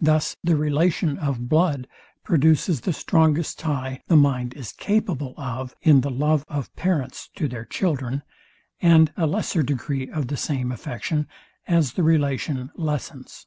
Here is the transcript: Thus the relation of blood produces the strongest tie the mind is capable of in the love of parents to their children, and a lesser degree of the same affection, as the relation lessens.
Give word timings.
Thus 0.00 0.38
the 0.42 0.56
relation 0.56 1.18
of 1.18 1.50
blood 1.50 1.86
produces 2.24 2.80
the 2.80 2.94
strongest 2.94 3.58
tie 3.58 4.00
the 4.08 4.16
mind 4.16 4.54
is 4.54 4.72
capable 4.72 5.34
of 5.36 5.74
in 5.82 6.00
the 6.00 6.10
love 6.10 6.46
of 6.48 6.74
parents 6.76 7.28
to 7.34 7.46
their 7.46 7.66
children, 7.66 8.22
and 8.80 9.12
a 9.18 9.26
lesser 9.26 9.62
degree 9.62 10.08
of 10.08 10.28
the 10.28 10.38
same 10.38 10.72
affection, 10.72 11.28
as 11.68 11.92
the 11.92 12.02
relation 12.02 12.70
lessens. 12.74 13.46